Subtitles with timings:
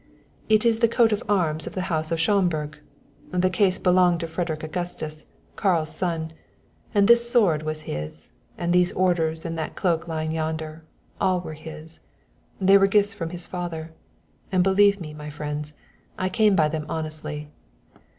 [0.49, 2.79] "It is the coat of arms of the house of Schomburg.
[3.29, 6.33] The case belonged to Frederick Augustus, Karl's son;
[6.95, 10.83] and this sword was his; and these orders and that cloak lying yonder
[11.21, 11.99] all were his.
[12.59, 13.91] They were gifts from his father.
[14.51, 15.75] And believe me, my friends,
[16.17, 17.51] I came by them honestly."